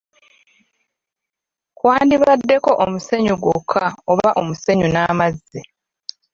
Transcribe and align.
Kwalibaddeko 1.77 2.71
omusenyu 2.83 3.33
gwokka 3.41 3.85
oba 4.11 4.27
omusenyu 4.39 4.87
n’amazzi. 4.91 5.59